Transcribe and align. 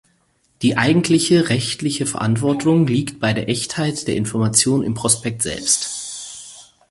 Die 0.63 0.77
eigentliche 0.77 1.49
rechtliche 1.49 2.07
Verantwortung 2.07 2.87
liegt 2.87 3.19
bei 3.19 3.33
der 3.33 3.47
Echtheit 3.49 4.07
der 4.07 4.15
Information 4.15 4.81
im 4.81 4.95
Prospekt 4.95 5.43
selbst. 5.43 6.71